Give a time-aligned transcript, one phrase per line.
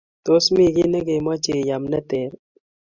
[0.25, 2.31] tos mi gii ne kemache iam ne ter